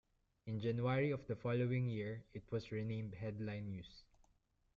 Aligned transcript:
In 0.47 0.59
January 0.59 1.11
of 1.11 1.27
the 1.27 1.35
following 1.35 1.87
year, 1.87 2.23
it 2.33 2.41
was 2.51 2.71
renamed 2.71 3.13
Headline 3.13 3.67
News. 3.69 4.01